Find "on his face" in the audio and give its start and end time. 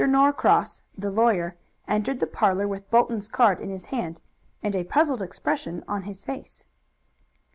5.87-6.65